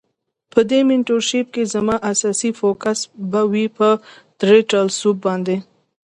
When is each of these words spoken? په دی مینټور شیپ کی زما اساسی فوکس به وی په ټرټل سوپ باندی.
په 0.51 0.59
دی 0.69 0.79
مینټور 0.87 1.21
شیپ 1.29 1.47
کی 1.55 1.63
زما 1.73 1.95
اساسی 2.11 2.49
فوکس 2.59 2.99
به 3.31 3.41
وی 3.51 3.65
په 3.77 3.87
ټرټل 4.39 4.87
سوپ 4.99 5.17
باندی. 5.25 5.57